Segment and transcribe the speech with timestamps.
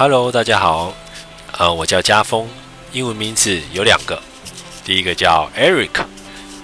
[0.00, 0.94] Hello，大家好，
[1.58, 2.46] 呃，我叫家峰，
[2.92, 4.22] 英文名字有两个，
[4.84, 5.90] 第一个叫 Eric，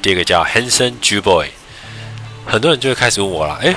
[0.00, 1.48] 第二个叫 Hanson G Boy。
[2.46, 3.74] 很多人就会开始问我了，诶，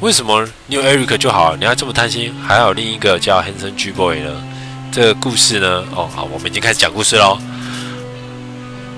[0.00, 4.42] 为什么你有 Eric 就好，你还这么贪心，还有另一个叫 Hanson G Boy 呢？
[4.90, 7.38] 这个故事呢，哦，好，我们已经开始讲故事喽。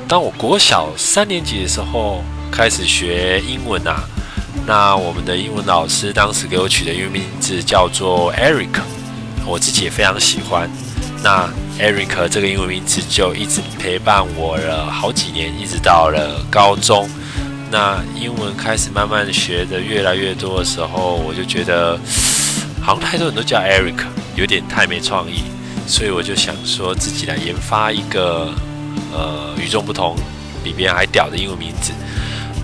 [0.09, 4.01] 当我国小三年级的时候开始学英文啊，
[4.67, 8.81] 那我们的英文老师当时给我取的英文名字叫做 Eric。
[9.49, 10.71] 我自己也非常喜欢，
[11.25, 11.48] 那
[11.80, 17.09] Eric 这个英文名字就一直陪伴我了好几年，一直到了高中。
[17.71, 21.98] 那英文开始慢慢学的越来越多的时候，我就觉得
[22.83, 23.97] 好像太多人都叫 Eric，
[24.37, 25.43] 有点太没创意，
[25.87, 28.52] 所以我就想说自己来研发一个
[29.12, 30.15] 呃与众不同、
[30.62, 31.93] 里边还屌的英文名字。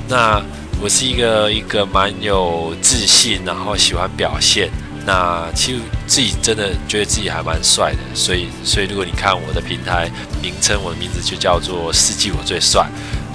[0.07, 0.43] 那
[0.83, 4.71] 我是一个一个蛮有自信，然后喜欢表现。
[5.07, 10.11] 那其实自己真的觉得自己还蛮帅的，所以所以如果你看我的平台
[10.43, 12.89] 名称，我的名字就叫做“世纪我最帅”，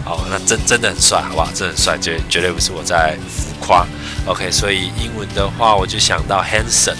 [0.04, 1.48] 好，那真真的很帅，好不好？
[1.54, 3.86] 真的很帅，绝绝对不是我在浮夸。
[4.26, 6.96] OK，所以英文的话，我就想到 handsome，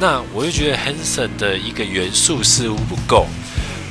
[0.00, 3.26] 那我就觉得 handsome 的一个元素似乎不够，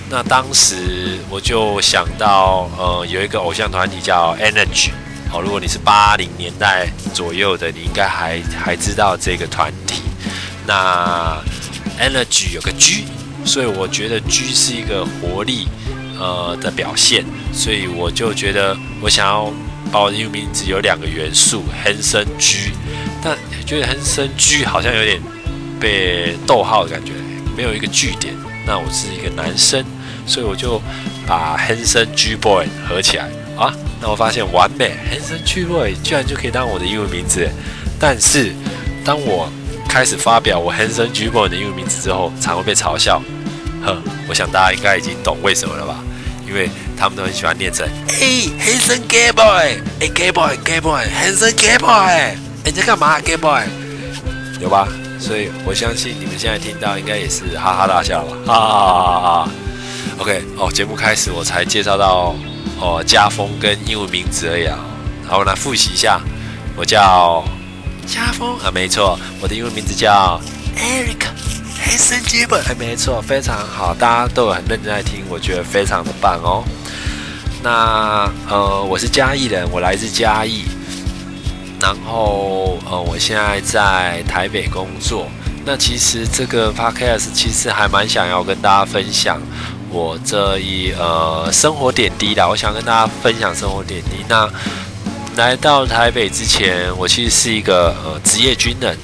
[0.10, 4.90] 那当时我就想到，呃，有一个偶像团体叫 Energy。
[5.30, 10.02] 好，如果你是八零年代左右的，你应该还还知道这个团体。
[10.68, 11.42] 那
[12.00, 13.06] energy 有个 G，
[13.46, 15.68] 所以我觉得 G 是一个活力
[16.20, 19.52] 呃的表现，所以我就觉得我想要
[19.92, 22.72] 把我的英文名字有两个元素，亨生 G，
[23.24, 25.22] 但觉得亨生 G 好像有点
[25.80, 27.14] 被逗号的感觉，
[27.56, 28.36] 没有一个句点。
[28.66, 29.82] 那我是一个男生，
[30.26, 30.82] 所以我就
[31.26, 33.74] 把亨生 G boy 合起来啊。
[34.02, 37.50] 那我发现完美，Hanson G Boy 居然就可以当我的英文名字。
[38.00, 38.54] 但是
[39.04, 39.50] 当我
[39.88, 43.22] 开始发表我 Hanson g i b o n 的英文名字之后，常会被嘲笑。
[43.84, 45.96] 呵，我想大家应该已经懂为什么了吧？
[46.48, 53.64] 因为他们都很喜欢念成哎，Hanson Gay Boy，哎，Gay Boy，Gay Boy，Hanson Gay Boy，哎，你在干嘛，Gay Boy？
[54.62, 54.88] 有吧？
[55.20, 58.38] 所以我相信你们现在听到应该也是哈哈大笑吧？
[58.46, 59.52] 哈哈哈哈哈。
[60.20, 62.36] OK，哦，节目开始我才介绍到。
[62.80, 64.78] 哦，家风跟英文名字而已啊。
[65.28, 66.22] 好，我来复习一下，
[66.76, 67.44] 我叫
[68.08, 70.40] 家风啊，没错，我的英文名字叫
[70.76, 71.28] Eric
[71.84, 76.64] Hanson g i b e r 还没错，非常好，大家都有很认真在听，我觉得非常的棒哦。
[77.62, 80.64] 那呃，我是嘉义人，我来自嘉义，
[81.82, 85.28] 然后呃，我现在在台北工作。
[85.66, 89.42] 那其实这个 Podcast 其实还蛮想要跟大家分享。
[89.90, 94.24] 我这一呃生活点滴的，我想跟大家分享生活点滴。
[94.28, 94.50] 那
[95.38, 98.98] 来到台北之前，我其实是一个呃职业军人，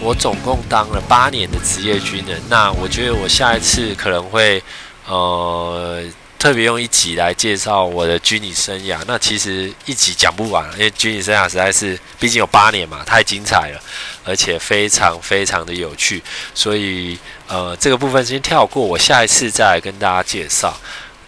[0.00, 2.40] 我总共当了八年的职业军人。
[2.48, 4.62] 那我觉得我下一次可能会
[5.06, 6.02] 呃。
[6.36, 13.80] 特别用一集来介绍我的军旅生涯，那其实一集讲不完，因为军旅生涯实在是，毕竟有八年嘛，太精彩了，
[14.24, 16.22] 而且非常非常的有趣，
[16.54, 17.18] 所以
[17.48, 20.78] 呃这个部分先跳过，我下一次再来跟大家介绍。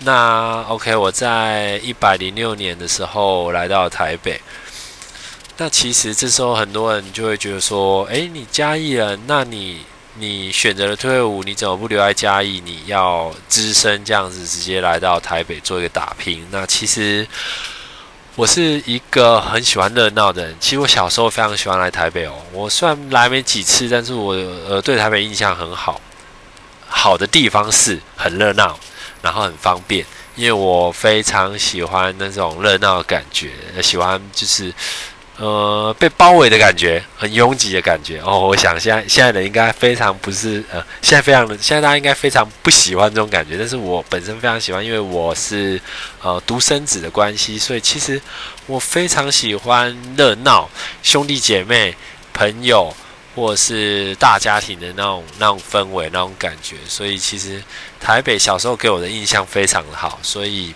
[0.00, 4.40] 那 OK，我在一百零六年的时候来到台北，
[5.56, 9.80] 那其实这时候很多人就会觉得说，诶，你嘉义人，那你。
[10.18, 12.62] 你选择了退伍，你怎么不留在嘉义？
[12.64, 16.42] 你要资深这样子，直接来到台北做一个打拼。
[16.50, 17.28] 那其实
[18.34, 20.56] 我是一个很喜欢热闹的人。
[20.58, 22.32] 其实我小时候非常喜欢来台北哦。
[22.50, 24.32] 我虽然来没几次，但是我
[24.66, 26.00] 呃对台北印象很好。
[26.88, 28.80] 好的地方是很热闹，
[29.22, 30.04] 然后很方便，
[30.34, 33.50] 因为我非常喜欢那种热闹的感觉，
[33.82, 34.72] 喜欢就是。
[35.38, 38.38] 呃，被包围的感觉，很拥挤的感觉哦。
[38.38, 45.78] 我想现在现在人应该非常不是呃，现在非常现在大家应该非常不喜欢这种感觉，但是我本身非常喜欢，因为我是
[46.22, 48.18] 呃独生子的关系，所以其实
[48.64, 50.70] 我非常喜欢热闹，
[51.02, 51.94] 兄弟姐妹、
[52.32, 52.96] 朋友
[53.36, 56.74] 或是大家庭的那种那种氛围、那种感觉。
[56.88, 57.62] 所以其实
[58.00, 60.74] 台北小时候给我的印象非常的好，所以。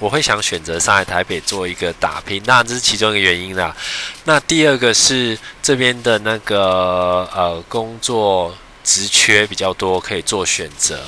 [0.00, 3.76] 我会想选择上海、台北做一个打拼，那这是其中一个原因啦。
[4.26, 11.04] 那第二个是这边的那个呃工作职缺比较多，可以做选择，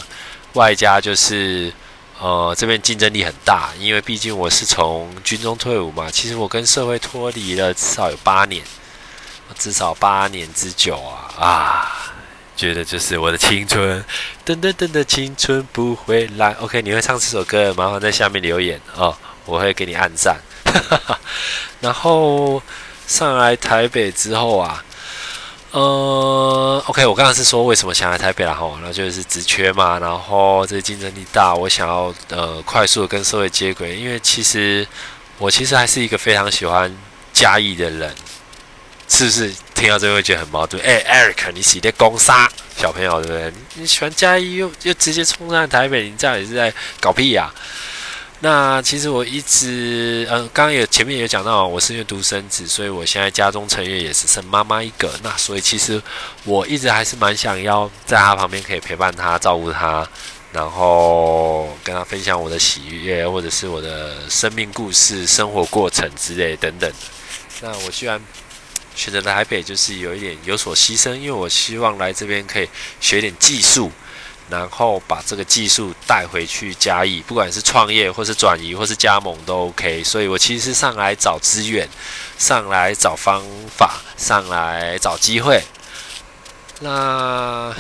[0.55, 1.73] 外加就是
[2.19, 8.61] 呃这边竞争力很大，因为毕竟我是从军中退伍嘛，其实我跟社会脱离了至少有八年，
[9.59, 11.97] 至少八年之久啊啊！
[12.57, 14.05] 觉得就是我的青春，
[14.45, 16.53] 噔噔噔的青春不会来。
[16.61, 19.17] OK，你会唱这首歌，麻烦在下面留言哦，
[19.47, 20.39] 我会给你按赞。
[21.81, 22.63] 然后
[23.07, 24.85] 上来台北之后啊，
[25.71, 34.87] 呃，OK，我刚刚是说为什么想来台北了哈，那就是职缺嘛，然后这竞争力大，我想要呃快速的跟社会接轨，因为其实
[35.39, 36.95] 我其实还是一个非常喜欢
[37.33, 38.15] 嘉义的人，
[39.11, 39.53] 是不是？
[39.75, 40.81] 听到这会觉得很矛盾。
[40.83, 43.53] 哎，Eric，你喜的攻杀小朋友对不对？
[43.75, 47.53] 你喜欢嘉义又又直接冲上台北，你这样也是在搞屁呀？
[48.43, 55.11] 那其实我一直，嗯，刚刚有前面有讲到，我是因为独生子，所以我现在家中成员也是剩妈妈一个。
[55.23, 56.01] 那所以其实
[56.45, 60.09] 我一直还是蛮想要在他旁边可以陪伴他、照顾他，
[60.53, 66.91] 然后跟他分享我的喜悦，或者是我的生命故事、生活过程之类等等。
[67.61, 68.19] 那我居然
[69.01, 72.69] 选择台北，就是有一点有所牺牲，因为我希望来这边可以
[73.01, 73.91] 学点技术。
[74.51, 80.03] 然后把这个技术带回去加以，不管是创业或是转移或是加盟都 OK。
[80.03, 81.89] 所以我其实上来找资源，
[82.37, 85.63] 上来找方法，上来找机会。
[86.81, 87.73] 那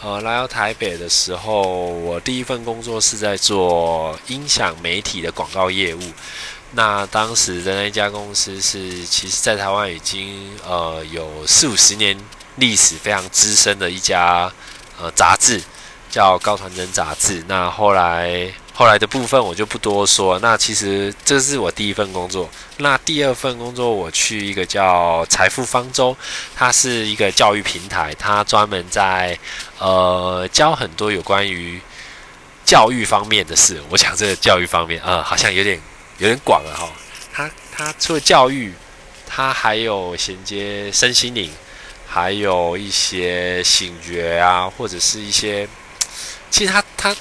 [0.00, 6.00] 呃来到台北的时候，我第一份工作是在做音响媒体的广告业务。
[6.76, 12.16] 那当时的那家公司是，其实在台湾已经呃有四五十年
[12.54, 14.52] 历史，非常资深的一家
[15.00, 15.60] 呃杂志。
[16.08, 17.44] 叫高团真杂志。
[17.48, 20.38] 那后来后来的部分我就不多说。
[20.38, 22.48] 那其实这是我第一份工作。
[22.78, 26.16] 那第二份工作我去一个叫财富方舟，
[26.54, 29.36] 它是一个教育平台，它专门在
[29.78, 31.80] 呃教很多有关于
[32.64, 33.82] 教育方面的事。
[33.90, 35.78] 我想这个教育方面啊，好像有点
[36.18, 36.88] 有点广了哈。
[37.32, 38.72] 他他除了教育，
[39.26, 41.50] 他还有衔接身心灵，
[42.06, 45.68] 还有一些醒觉啊，或者是一些。
[46.48, 47.14] 其实他他，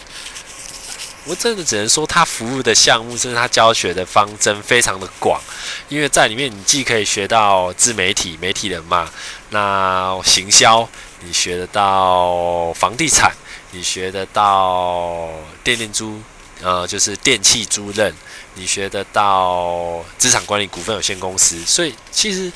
[1.25, 5.41] 我真的只能说他服务的项目，甚至他教学的方针非常的广，
[5.89, 9.11] 因为在里面你既可以学到自媒体媒体人嘛，
[9.49, 10.87] 那行销
[11.21, 13.33] 你学得到房地产，
[13.71, 15.27] 你学得到
[15.63, 16.21] 电电租，
[16.61, 18.13] 呃，就是电器租赁，
[18.55, 22.51] 你学得到资产管理股份有限公司，所以其实。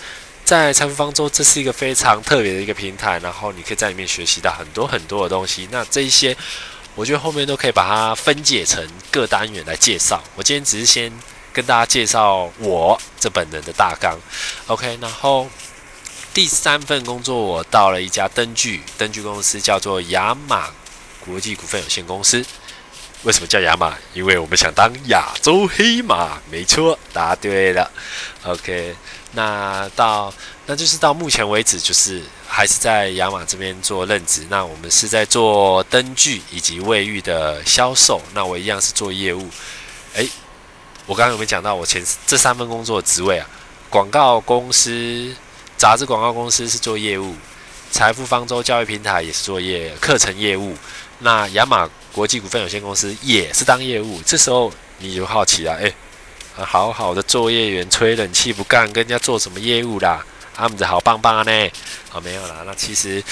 [0.46, 5.68] 在财富方舟，这是一个非常特别的一个平台，然后你可以在里面学习到很多很多的东西。
[5.69, 6.36] 那这一些，
[6.96, 10.24] 我觉得后面都可以把它分解成各单元来介绍。
[10.34, 11.13] 我今天只是先
[11.54, 14.18] 跟大家介绍我这本人的大纲
[14.66, 14.98] ，OK。
[15.00, 15.48] 然后
[16.34, 20.72] 第三份工作，我到了一家灯具灯具公司，叫做雅马
[21.24, 22.44] 国际股份有限公司。
[23.24, 23.95] 为什么叫亚马？
[24.13, 26.39] 因为我们想当亚洲黑马。
[26.50, 27.92] 没错，答对了
[28.44, 28.95] ，OK。
[29.33, 30.33] 那到，
[30.66, 34.48] 那就是到目前为止，就是还是在亚马这边做任职。
[34.50, 38.21] 那我们是在做灯具以及卫浴的销售。
[38.33, 39.48] 那我一样是做业务。
[40.13, 40.27] 诶，
[41.06, 43.48] 我刚刚有没有讲到我前这三份工作职位啊？
[43.89, 45.36] 广告公司、
[45.77, 47.36] 杂志广告公司是做业务，
[47.91, 50.75] 财富方舟教育平台也是做业课程业务。
[51.19, 54.21] 那亚马国际股份有限公司也是当业务。
[54.25, 55.94] 这时候你就好奇了，诶。
[56.62, 60.21] 好好的作业员吹冷气不干，跟人家做什么业务啦？
[60.53, 61.51] 他们的好棒棒呢？
[62.12, 62.63] 啊，没有啦。
[62.65, 63.24] 那其实，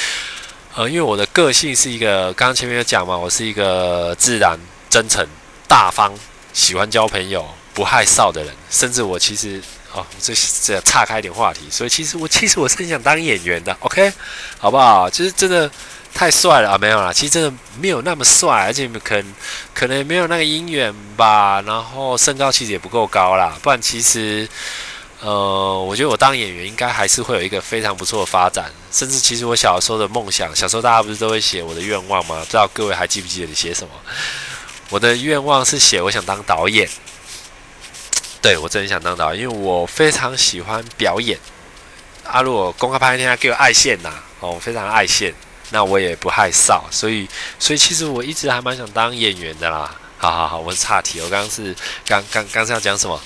[0.73, 4.57] 呃，因为我的个性是一个，刚刚前面有讲嘛，我是一个自然、
[4.89, 5.27] 真诚、
[5.67, 6.13] 大方，
[6.53, 8.53] 喜欢交朋友、不害臊的人。
[8.69, 9.61] 甚至我其实，
[9.97, 10.33] 哦，这
[10.63, 13.75] 这岔开一点话题，所以其实我其实我是很想当演员的。
[13.81, 14.11] OK，
[14.57, 15.09] 好不好？
[15.09, 15.69] 其实真的。
[16.13, 16.77] 太帅了啊！
[16.79, 19.35] 没有啦，其实真的没有那么帅，而且可能
[19.71, 21.61] 可能没有那个姻缘吧。
[21.61, 24.49] 然后身高其实也不够高啦，不然其实，
[25.19, 28.71] 呃，我觉得我当演员应该还是会有一个非常不错的发展。
[28.91, 32.39] 甚至其实我小时候的梦想，小时候大家不是都会写我的愿望吗？
[32.39, 33.93] 不知道各位还记不记得你写什么？
[34.89, 36.89] 我的愿望是写我想当导演。
[38.41, 41.37] 对我真的想当导演，因为我非常喜欢表演。
[42.23, 44.09] 啊，如果公开拍片，给我爱线呐！
[44.39, 45.33] 哦，我非常爱线。
[45.69, 47.27] 那我也不害臊，所以，
[47.59, 49.93] 所以其实我一直还蛮想当演员的啦。
[50.17, 51.75] 好好好，我是岔题，我刚刚是
[52.05, 53.21] 刚刚刚是要讲什么？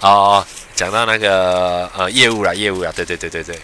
[0.00, 3.58] 哦，讲到那个呃业务啦，业务啦，对对对对对。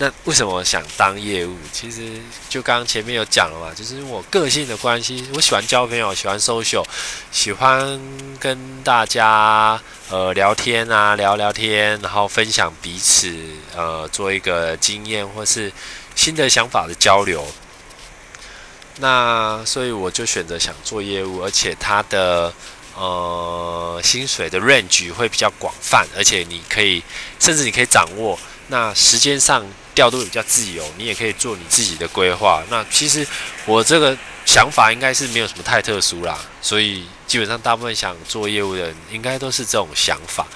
[0.00, 1.54] 那为什么想当业务？
[1.72, 6.84] 其实就刚刚前面有讲了嘛，就是我个性的关系，我喜欢交朋友，喜欢 social，
[7.30, 8.00] 喜欢
[8.40, 9.78] 跟大家
[10.08, 13.30] 呃聊天啊，聊聊天，然后分享彼此
[13.76, 15.70] 呃做一个经验或是。
[16.16, 17.46] 新的想法的交流，
[18.98, 22.52] 那所以我就选择想做业务，而且它的
[22.94, 27.02] 呃薪水的 range 会比较广泛，而且你可以
[27.38, 28.38] 甚至你可以掌握，
[28.70, 32.62] 那时间上调度比较自由，你也可以做你自己的规划。
[32.70, 33.26] 那其实
[33.66, 40.46] 我这个想法应该是没有什么太特殊啦，所以基本上大部分想做业务的人应该都是这种想法。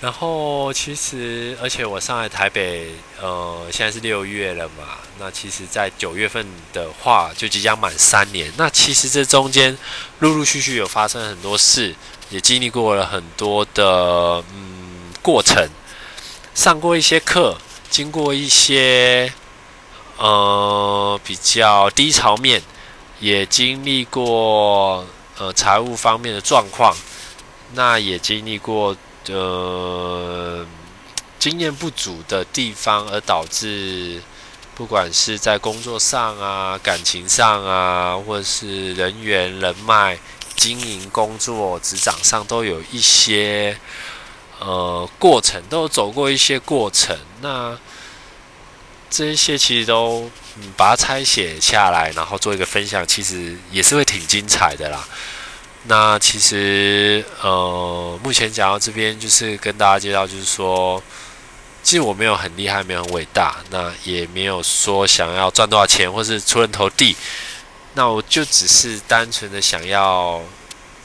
[0.00, 2.90] 然后其实，而且我上来台北，
[3.22, 4.98] 呃，现在是六月了嘛。
[5.18, 6.44] 那其实，在九月份
[6.74, 8.52] 的话，就即将满三年。
[8.58, 9.74] 那其实这中间
[10.18, 11.94] 陆陆续续有发生很多事，
[12.28, 15.66] 也经历过了很多的嗯过程，
[16.54, 17.58] 上过一些课，
[17.90, 19.32] 经过一些
[20.16, 22.62] 呃比较低潮面，
[23.20, 25.04] 也经历过
[25.38, 26.96] 呃财务方面的状况，
[27.74, 28.96] 那也经历过。
[29.26, 30.66] 呃，
[31.38, 34.20] 经验不足的地方，而导致
[34.74, 40.18] 不管是在工作上啊、感情上啊，或是人员、人脉、
[40.56, 43.74] 经营、工作、职掌上，都有一些
[44.64, 47.16] 呃过程，都有走过一些过程。
[47.40, 47.78] 那
[49.10, 55.06] 这些其实都嗯把它拆写下来，然后做一个分享，其实也是会挺精彩的啦。
[55.86, 61.02] 那其实，呃，目前讲到这边，就是跟大家介绍，就是说，
[61.82, 67.14] 其实我没有很厉害，没有很伟大，那也没有说想要赚多少钱，或是出人头地。
[67.92, 70.40] 那我就只是单纯的想要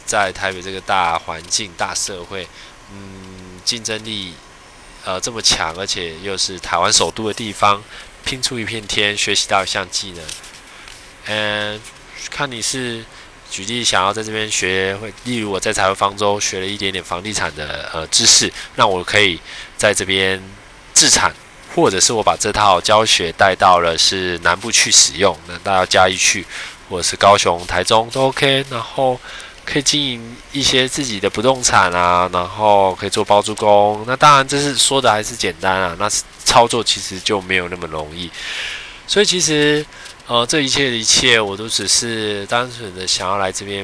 [0.05, 2.47] 在台北这个大环境、大社会，
[2.93, 4.33] 嗯，竞争力
[5.05, 7.83] 呃这么强，而且又是台湾首都的地方，
[8.25, 10.23] 拼出一片天，学习到一项技能。
[11.25, 11.81] 嗯，
[12.29, 13.03] 看你是。
[13.51, 19.41] 举例想要在这边学，会例如我在台湾方舟学了一点点房地产的呃知识，那我可以
[19.75, 20.39] 在这边
[20.93, 21.33] 自产，
[21.73, 26.45] 或者是我把这套教学带到了是南部去使用，那大家加一去，
[26.87, 29.19] 或者是高雄、台中都 OK，然后
[29.71, 36.09] 可以经营一些自己的不动产啊，然后可以做包租公，那当然这是说的还是简单啊，那
[36.43, 38.31] 操作其实就没有那么容易，
[39.05, 39.85] 所以其实。
[40.31, 43.83] 呃，这一切的一切，我都只是单纯的想要来这边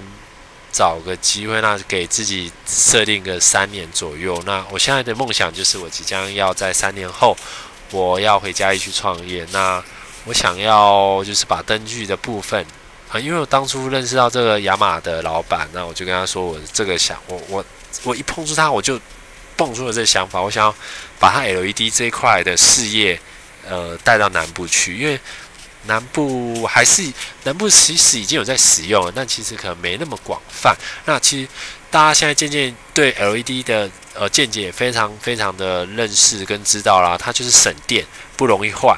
[0.72, 4.40] 找个机会，那给自己设定个三年左右。
[4.46, 7.36] 那我现在的梦想就是，我即将要在三年后，
[7.90, 9.44] 我要回家一去创业。
[9.52, 9.84] 那
[10.26, 12.64] 我想要就是把灯具的部分
[13.10, 17.66] 啊，因为我当初认识到这个雅马的老板，那我就跟他说，我这个想，我我
[18.04, 19.00] 我一碰触他，我就
[19.56, 20.76] 蹦出了这个想法，我想要
[21.20, 23.20] 把他 LED 这一块的事业，
[23.68, 25.20] 呃，带到南部去，因为。
[25.88, 27.04] 南部还是
[27.44, 30.76] 南部，其实已经有在使用了，但其实可能没那么广泛。
[31.06, 31.48] 那其实
[31.92, 38.04] 大家现在渐渐对 LED 的呃见解也非常非常的认识跟知道啦，它就是省电，
[38.36, 38.98] 不容易坏，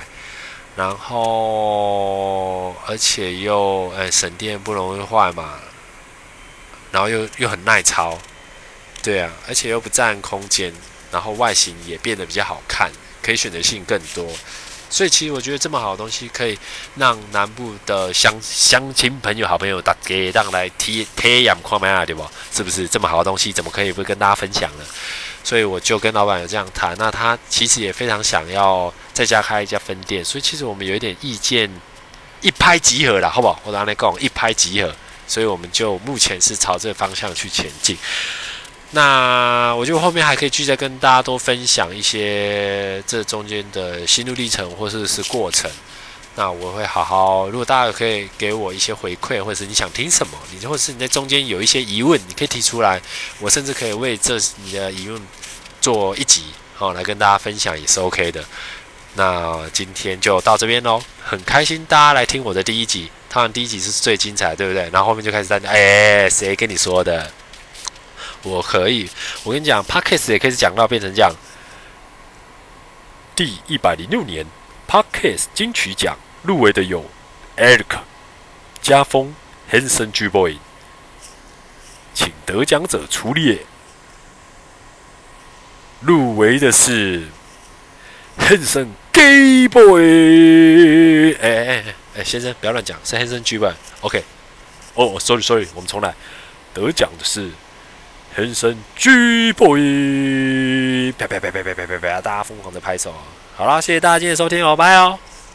[0.77, 5.55] 然后而且又呃省电不容易坏嘛，
[6.91, 8.15] 然后又又很耐操，
[9.01, 10.71] 对啊，而且又不占空间，
[11.11, 12.91] 然后外形也变得比较好看，
[13.23, 14.25] 可以选择性更多。
[14.89, 16.57] 所以其实我觉得这么好的东西，可以
[16.95, 22.23] 让南部的乡乡亲朋友、好朋友大家让来体体验看卖啊，对不？
[22.53, 24.85] 是不是这么好的东西，怎么可以不跟大家分享呢？
[25.43, 31.67] 所以我就跟老板有这样谈，那他其实也非常想要在家开一家分店，所以其实我们有一点意见，
[32.39, 33.59] 一拍即合了，好不好？
[33.63, 34.95] 我刚才讲一拍即合，
[35.27, 37.97] 所以我们就目前是朝这个方向去前进。
[38.91, 45.67] 那我觉得后面还可以继续再跟大家多分享一些这中间的心路历程或者是过程。
[46.35, 53.01] 那我会好好，如果大家可以给我一些回馈，或者是你想听什么，你或者是你在中间有一些疑问，你可以提出来，
[53.39, 55.19] 我甚至可以为这你的疑问
[55.81, 56.43] 做一集，
[56.75, 58.45] 好来跟大家分享也是 OK 的。
[59.17, 64.87] 那今天就到这边喽，很开心大家来听我的第一集，当然第一集是最精彩，对不对？
[64.91, 67.31] 然后后面就开始大家，哎，谁跟你说的？
[68.43, 69.09] 我可以，
[69.43, 71.33] 我跟你讲，Podcast 也可以讲到变成这样。
[73.35, 74.45] 第一百零六年
[74.87, 77.03] Podcast 金曲奖入围的有
[77.57, 77.97] Eric、
[78.83, 79.35] 家风、
[79.71, 80.59] Hanson G Boy，
[82.13, 83.65] 请得奖者出列。
[86.01, 87.27] 入围的是
[88.37, 91.35] 黑森 Gay Boy。
[91.41, 91.83] 哎哎
[92.17, 93.71] 哎，先生不要乱讲，是黑森 Gay Boy。
[94.01, 94.23] OK，
[94.95, 96.13] 哦，Sorry Sorry，我们重来。
[96.73, 97.49] 得奖的是。
[98.35, 103.11] 人生巨 boy，啪啪啪啪啪啪啪啪，大家疯狂的拍手。
[103.55, 105.17] 好啦，谢谢大家今天收听哦，拜哦。